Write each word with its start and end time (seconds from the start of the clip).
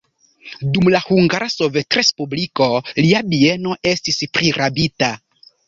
Dum 0.77 0.87
la 0.95 1.01
Hungara 1.03 1.49
Sovetrespubliko 1.57 2.71
lia 3.05 3.23
bieno 3.35 3.79
estis 3.95 4.21
prirabita. 4.35 5.15